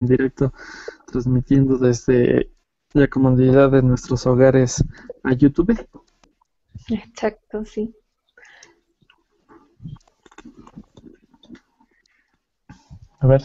[0.00, 0.52] en directo,
[1.06, 2.50] transmitiendo desde
[2.92, 4.84] la comodidad de nuestros hogares
[5.22, 5.86] a YouTube.
[6.88, 7.94] Exacto, sí.
[13.20, 13.42] A ver,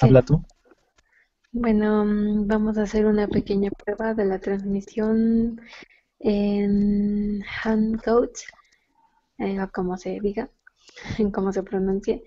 [0.00, 0.44] habla tú.
[1.52, 5.60] Bueno, mm, vamos a hacer una pequeña prueba de la transmisión
[6.20, 8.32] en Hangout,
[9.38, 10.50] eh, o como se diga,
[11.18, 12.22] en cómo se pronuncie,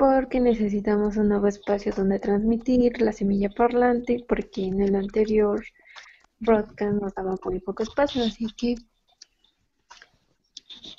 [0.00, 5.62] porque necesitamos un nuevo espacio donde transmitir la semilla parlante, porque en el anterior
[6.38, 8.76] broadcast nos daba muy poco espacio, así que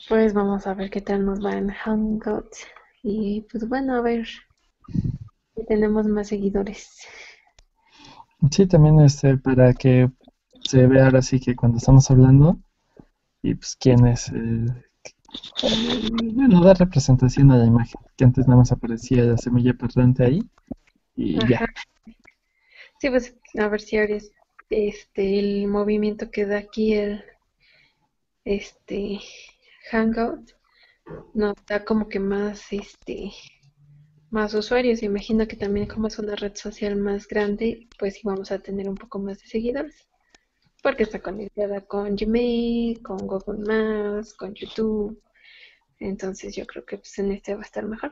[0.08, 2.54] pues vamos a ver qué tal nos va en Hangout.
[3.02, 6.88] Y pues bueno, a ver si tenemos más seguidores.
[8.52, 10.12] Sí, también este, para que
[10.64, 12.60] se vea ahora sí que cuando estamos hablando
[13.42, 14.68] y pues quién es, eh,
[16.34, 20.42] bueno, da representación a la imagen, que antes nada más aparecía la semilla parlante ahí
[21.16, 21.66] y ya.
[23.00, 24.32] Sí, pues a ver si ahora es
[24.70, 27.24] este el movimiento que da aquí el
[28.46, 29.20] este
[29.92, 30.52] Hangout
[31.34, 33.32] nos da como que más este
[34.30, 35.04] más usuarios.
[35.04, 38.88] Imagino que también como es una red social más grande, pues sí vamos a tener
[38.90, 40.08] un poco más de seguidores.
[40.82, 45.22] Porque está conectada con Gmail, con Google Maps, con YouTube.
[46.00, 48.12] Entonces yo creo que pues, en este va a estar mejor.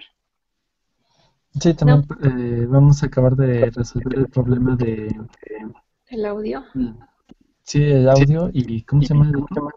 [1.60, 5.10] Sí, también eh, vamos a acabar de resolver el problema de...
[6.08, 6.64] ¿El audio?
[7.64, 9.70] Sí, el audio y ¿cómo se llama el otro?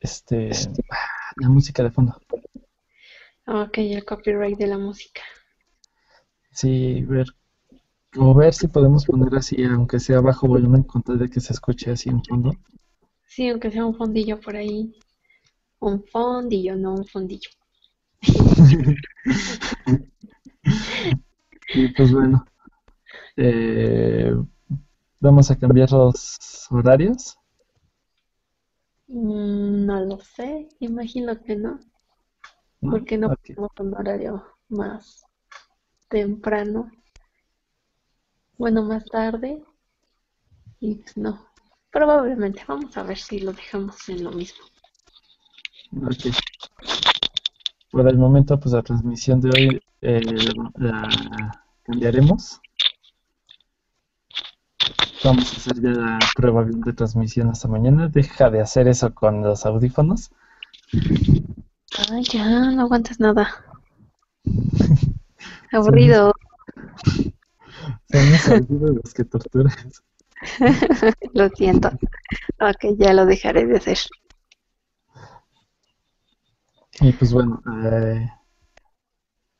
[0.00, 0.50] Este,
[1.36, 2.18] la música de fondo.
[3.46, 5.22] Ok, el copyright de la música.
[6.52, 7.28] Sí, ver,
[8.16, 11.52] o ver si podemos poner así, aunque sea bajo volumen, con tal de que se
[11.52, 12.52] escuche así en fondo.
[13.26, 14.92] Sí, aunque sea un fondillo por ahí.
[15.80, 17.50] Un fondillo, no un fondillo.
[21.74, 22.44] y pues bueno,
[23.36, 24.34] eh,
[25.20, 27.38] vamos a cambiar los horarios.
[29.06, 31.78] Mm, no lo sé, imagino que no.
[32.80, 35.24] Porque no tenemos un horario más
[36.08, 36.90] temprano.
[38.58, 39.62] Bueno, más tarde.
[40.80, 41.46] Y pues no.
[41.90, 42.62] Probablemente.
[42.66, 44.64] Vamos a ver si lo dejamos en lo mismo.
[46.02, 46.34] Ok.
[47.90, 50.20] Por el momento, pues la transmisión de hoy eh,
[50.74, 52.60] la cambiaremos.
[55.24, 58.08] Vamos a hacer ya la prueba de transmisión hasta mañana.
[58.08, 60.30] Deja de hacer eso con los audífonos.
[62.10, 63.48] Ay, ya, no aguantas nada.
[65.72, 66.32] Aburrido.
[68.10, 70.02] Son los los que torturas.
[71.34, 71.90] lo siento.
[72.60, 73.98] Ok, ya lo dejaré de hacer.
[77.00, 78.28] Y pues bueno, eh,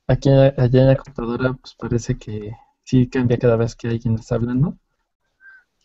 [0.06, 2.52] aquí allá en la computadora pues parece que
[2.84, 4.76] sí cambia cada vez que alguien está hablando.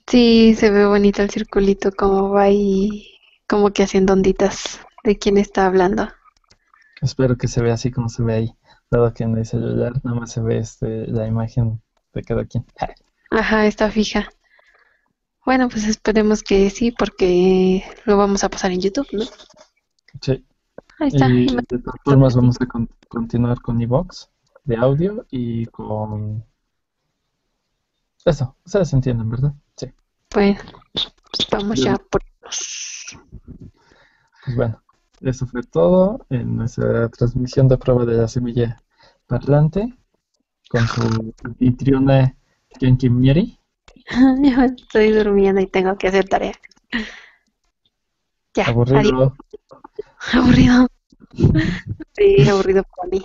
[0.07, 3.07] Sí, se ve bonito el circulito como va ahí,
[3.47, 6.09] como que haciendo onditas de quién está hablando.
[7.01, 8.57] Espero que se vea así como se ve ahí,
[8.89, 11.81] dado que en el celular nada más se ve este, la imagen
[12.13, 12.65] de cada quien.
[13.31, 14.29] Ajá, está fija.
[15.45, 19.25] Bueno, pues esperemos que sí, porque lo vamos a pasar en YouTube, ¿no?
[20.21, 20.45] Sí.
[20.99, 21.27] Ahí está.
[21.29, 22.67] Y de todas formas vamos a
[23.09, 24.29] continuar con iVox
[24.63, 26.45] de audio y con...
[28.23, 29.53] Eso, ustedes entienden, ¿verdad?
[29.75, 29.87] Sí.
[30.33, 30.59] Bueno,
[30.93, 32.21] pues vamos ya por...
[34.45, 34.81] Pues bueno,
[35.21, 38.81] eso fue todo en nuestra transmisión de prueba de la semilla
[39.27, 39.97] parlante
[40.73, 42.35] con su anfitriona
[42.79, 43.59] Genki Mieri.
[44.41, 46.53] Yo estoy durmiendo y tengo que hacer tarea.
[48.55, 49.35] Ya, aburrido.
[50.33, 50.87] Aburrido.
[52.13, 53.23] Sí, aburrido para mí.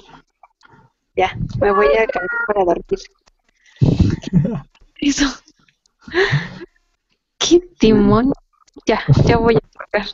[1.17, 2.99] Ya, me voy a caer para dormir.
[5.01, 5.27] Eso.
[7.39, 8.33] ¿Qué timón?
[8.87, 10.07] Ya, ya voy a tocar.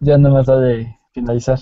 [0.00, 1.58] Ya nada más de finalizar.